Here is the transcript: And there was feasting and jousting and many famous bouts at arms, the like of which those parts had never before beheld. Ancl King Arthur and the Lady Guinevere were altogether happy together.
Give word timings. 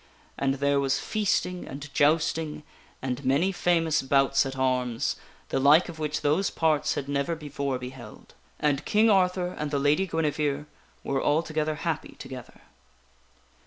And 0.35 0.55
there 0.55 0.79
was 0.79 0.97
feasting 0.99 1.67
and 1.67 1.93
jousting 1.93 2.63
and 3.03 3.23
many 3.23 3.51
famous 3.51 4.01
bouts 4.01 4.47
at 4.47 4.57
arms, 4.57 5.15
the 5.49 5.59
like 5.59 5.89
of 5.89 5.99
which 5.99 6.21
those 6.21 6.49
parts 6.49 6.95
had 6.95 7.07
never 7.07 7.35
before 7.35 7.77
beheld. 7.77 8.33
Ancl 8.63 8.83
King 8.83 9.09
Arthur 9.11 9.49
and 9.49 9.69
the 9.69 9.77
Lady 9.77 10.07
Guinevere 10.07 10.65
were 11.03 11.21
altogether 11.23 11.75
happy 11.75 12.15
together. 12.17 12.61